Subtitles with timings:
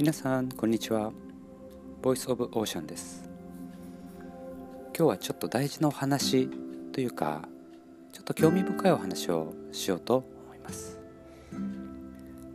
[0.00, 1.12] 皆さんこんにちは。
[2.00, 3.28] ボイスオブオーシャンです。
[4.96, 6.48] 今日はちょっと大事なお話
[6.90, 7.42] というか
[8.10, 10.98] ちょっと興味深いお話をしようと思います。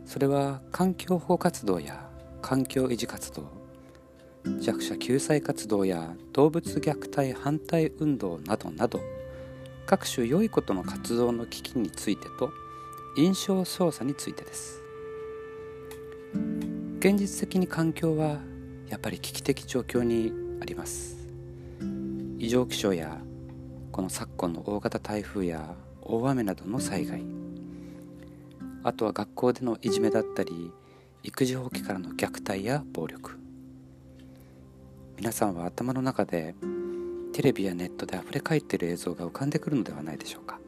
[0.06, 2.10] それは環境保護活動や
[2.42, 3.44] 環境維持活動
[4.58, 8.98] 弱者救済活動や動物虐待反対運動などなど
[9.86, 12.50] 各種良いことの活動の危機についてと
[13.16, 14.85] 印象操作についてです。
[16.98, 18.38] 現実的に環境は
[18.88, 20.32] やっぱり危機的状況に
[20.62, 21.28] あります。
[22.38, 23.18] 異常気象や
[23.92, 27.22] この昨今の大型台風や大雨などの災害。
[28.82, 30.72] あとは学校でのいじめだったり
[31.22, 33.38] 育児放棄からの虐待や暴力。
[35.18, 36.54] 皆さんは頭の中で
[37.34, 40.58] テレビやネットであふれかえっている映像が浮かんでくるのではないでしょうか。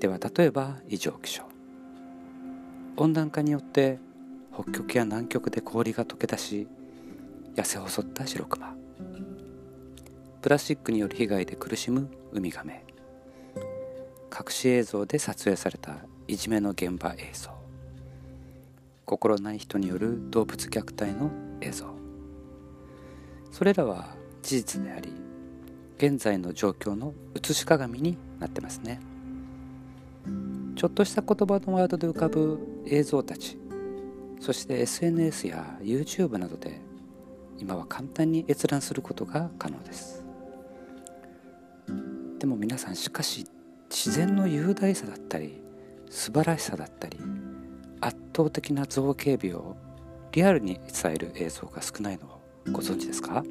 [0.00, 1.44] では例えば異常気象。
[2.96, 3.98] 温暖化によって
[4.54, 6.68] 北極や南極で氷が溶け出し
[7.56, 8.74] 痩せ細った白クマ
[10.42, 12.84] プラスチックによる被害で苦しむウミガメ。
[14.30, 15.96] 隠し映像で撮影された
[16.28, 17.50] いじめの現場映像。
[19.06, 21.30] 心ない人による動物虐待の
[21.62, 21.86] 映像。
[23.50, 25.14] それらは事実であり
[25.96, 29.00] 現在の状況の写し鏡になってますね。
[30.76, 33.63] ちょっとした言葉のワードで浮かぶ映像たち。
[34.40, 36.80] そして SNS や YouTube などで
[37.58, 40.24] 今は簡単に閲覧することが可能です。
[42.38, 43.46] でも皆さんしかし
[43.88, 45.62] 自然の雄大さだったり
[46.10, 47.18] 素晴らしさだったり
[48.00, 49.76] 圧倒的な造形美を
[50.32, 52.40] リアルに伝える映像が少ないのを
[52.72, 53.44] ご存知ですか？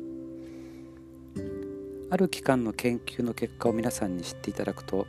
[2.12, 5.08] ある機関の研究の結果を皆さんに知っていただくと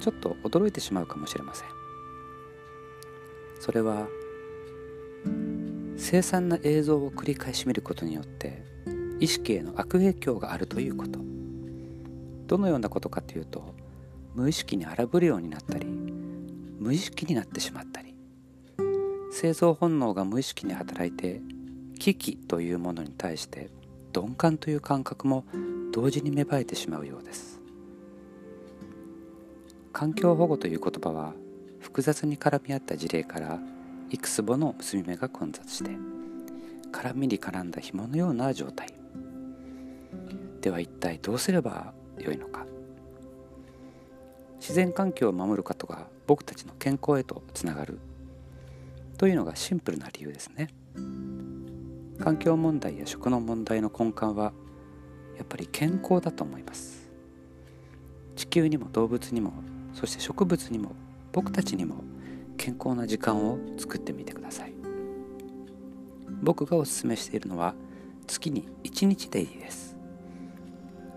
[0.00, 1.68] ちょっと驚いてしまうかもしれません。
[3.60, 4.08] それは
[6.04, 8.62] 凄惨な映像を繰り返し見ることによって
[9.20, 11.18] 意識への悪影響があるということ。
[12.46, 13.74] どのようなことかというと
[14.34, 18.14] 無意識に荒ぶるようになったり無意識になってしまったり。
[19.32, 21.40] 生存本能が無意識に働いて
[21.98, 23.70] 危機というものに対して
[24.14, 25.46] 鈍感という感覚も
[25.90, 27.62] 同時に芽生えてしまうようです。
[29.94, 31.32] 環境保護という言葉は
[31.80, 33.58] 複雑に絡み合った事例から
[34.10, 35.90] いくつもの結び目が混雑して
[36.92, 38.88] 絡みに絡んだ紐のような状態。
[40.60, 42.64] では一体どうすればよいのか。
[44.60, 47.98] 自然環境を守ることが僕たちの健康へとつながる。
[49.18, 50.68] というのがシンプルな理由ですね。
[52.18, 54.52] 環境問題や食の問題の根幹は
[55.36, 57.10] やっぱり健康だと思います。
[58.36, 59.52] 地球にも動物にも
[59.92, 60.92] そして植物にも
[61.32, 61.96] 僕たちにも
[62.64, 64.72] 健康な時間を作ってみてください。
[66.42, 67.74] 僕がおすすめしているのは
[68.26, 69.94] 月に1日でいいです。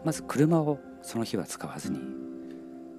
[0.04, 2.02] まず車をその日は使わずに。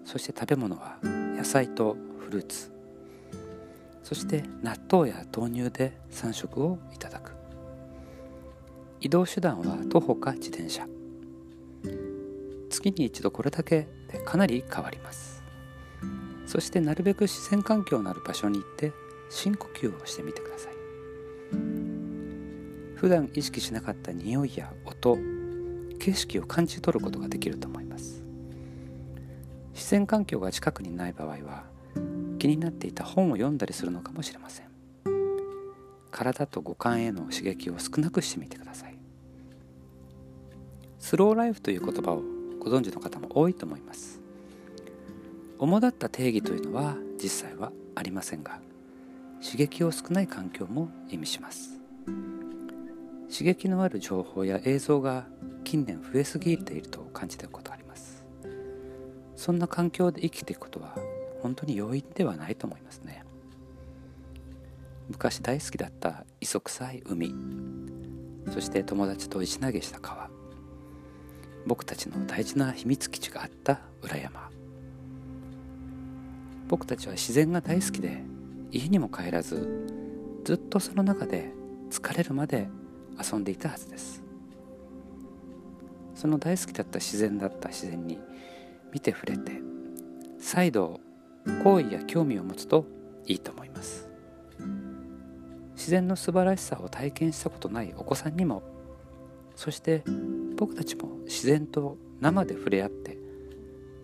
[0.06, 2.72] そして食べ物は野菜とフルーツ。
[4.02, 7.32] そして納豆や豆乳で3食をいただく。
[9.02, 10.86] 移動手段は徒歩か自転車。
[12.70, 15.38] 月に一度これだけでかなり変わります。
[16.48, 18.94] そしてなるべく自然環境のある場所に行って
[19.28, 20.72] 深呼吸をしてみてください。
[22.96, 25.18] 普段意識しなかった匂いや音
[25.98, 28.24] 景色を感じ取ることができると思います。
[29.74, 31.64] 自然環境が近くにない場合は
[32.38, 34.68] 気になっていた本を読んだりするのかもしれません。
[36.10, 38.98] 体と五感への刺激を少なくしてみてください。
[40.98, 42.22] スローライフという言葉を
[42.58, 44.27] ご存知の方も多いと思います。
[45.58, 48.60] 主だった定義というのは実際はありませんが
[49.44, 51.78] 刺激を少ない環境も意味します。
[53.30, 55.26] 刺激のある情報や映像が
[55.64, 58.24] 近年増えすぎていると感じていることがあります。
[59.36, 60.96] そんな環境で生きていくことは
[61.42, 63.24] 本当に容易ではないと思いますね。
[65.08, 67.34] 昔大好きだった磯臭い海
[68.52, 70.28] そして友達と石投げした川
[71.66, 74.47] 僕たちの大事な秘密基地があった裏山。
[76.68, 78.22] 僕たちは自然が大好きで
[78.70, 79.86] 家にも帰らず
[80.44, 81.50] ずっとその中で
[81.90, 82.68] 疲れるまで
[83.18, 84.22] 遊んでいたはずです。
[86.14, 88.18] その大好きだった自然だった自然に
[88.92, 89.62] 見て触れて
[90.38, 91.00] 再度
[91.62, 92.86] 好意や興味を持つと
[93.26, 94.08] いいと思います。
[95.74, 98.62] 自然の素晴らしさを体験したことないお子さんにも。
[99.54, 100.04] そして
[100.56, 103.18] 僕たちも自然と生で触れ合って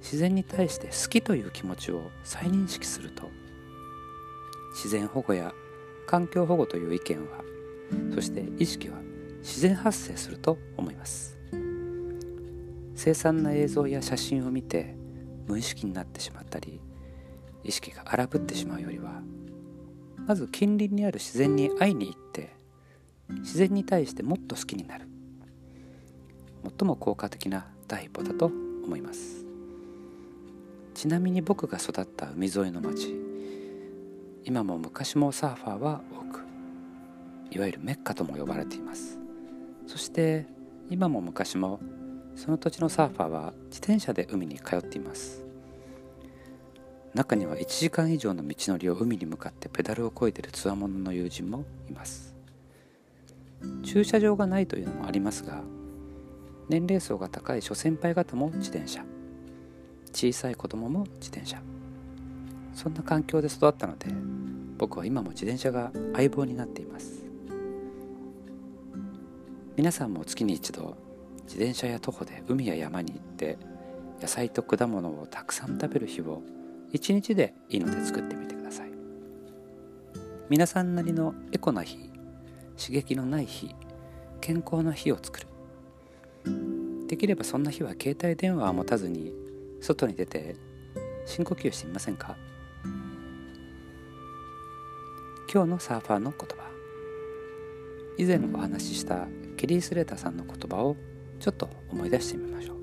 [0.05, 3.31] 自然に対して好きという気持ちを再認識すると
[4.75, 5.55] 自然保護や
[6.06, 7.43] 環境保護という意見は
[8.15, 8.99] そして意識は
[9.39, 11.39] 自然発生すると思います。
[12.95, 14.95] 凄惨な映像や写真を見て
[15.49, 16.81] 無意識になってしまったり
[17.65, 19.23] 意識が荒ぶってしまうよりは
[20.27, 22.55] まず近隣にある自然に会いに行って
[23.29, 25.09] 自然に対してもっと好きになる。
[26.79, 29.44] 最も効果的な第一歩だと思います。
[30.94, 33.14] ちなみに僕が育った海沿いの町
[34.44, 36.44] 今も昔もサーファーは多く
[37.50, 39.19] いわゆるメッカとも呼ばれています。
[39.87, 40.46] そして
[40.91, 41.81] 今も昔も
[42.35, 45.44] その土地のサーファーは自転車で海に通っています。
[47.14, 52.35] 中には1時間以上の道のりを海に向かってペダルをこいでるつわものの友人もいます。
[53.85, 55.62] 駐車場がないというのもありますが
[56.69, 59.05] 年齢層が高い諸先輩方も自転車。
[60.14, 61.61] 小さい子供も自転車。
[62.72, 64.06] そんな環境で育ったので
[64.78, 67.25] 僕は今も自転車が相棒になっています。
[69.76, 70.96] 皆さんも月に一度
[71.44, 73.58] 自転車や徒歩で海や山に行って
[74.22, 76.43] 野菜と果物をたくさん食べる日を
[76.93, 78.90] 一日でいいので作ってみてください。
[80.49, 81.99] 皆さんなりのエコな日
[82.76, 83.75] 刺激のない日
[84.40, 85.46] 健康な日を作る。
[87.08, 89.32] できればそんな日は携帯電話を持たずに
[89.85, 90.57] 外に出て
[91.27, 92.39] 深呼吸してみませんか？
[95.53, 96.65] 今日のサーファーの言葉。
[98.17, 99.27] 以前お話しした
[99.59, 100.97] ケリー・スレーターさんの言葉を
[101.39, 102.77] ちょっと思い出してみましょう。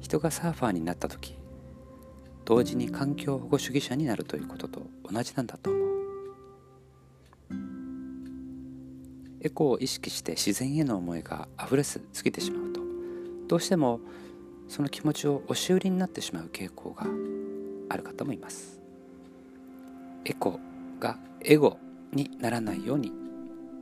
[0.00, 1.38] 人がサーファーになった時
[2.44, 5.82] 同時に環境保護主義者になるということと同じなんだと思う。
[9.40, 12.71] エコを意識して自然への思いが溢れすぎてしまう。
[13.48, 14.00] どうしても
[14.68, 17.06] その気持ちを押し売りになってしまう傾向が
[17.88, 18.80] ある方もいます。
[20.24, 20.60] エコ
[21.00, 21.78] がエゴ
[22.12, 23.12] にならないように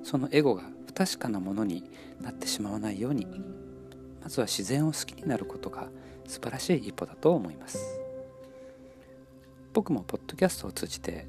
[0.02, 1.84] そのエゴが不確かなものに
[2.20, 3.26] なってしまわないように
[4.22, 5.88] まずは自然を好きになることが
[6.26, 8.00] 素晴らしい一歩だと思います。
[9.72, 11.26] 僕もポッドキャストを通じて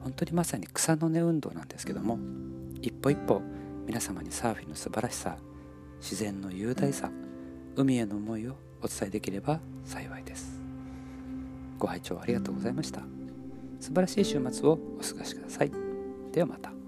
[0.00, 2.18] 本当にまさに草の根運動なんですけども
[2.82, 3.40] 一歩一歩
[3.86, 5.36] 皆様にサーフィンの素晴らしさ
[6.00, 7.10] 自然の雄大さ
[7.76, 10.60] 海への思いをお伝えできれば幸いです。
[11.78, 13.00] ご拝聴ありがとうございました。
[13.80, 15.72] 素晴らしい週末をお過ごしください。
[16.32, 16.83] ではまた。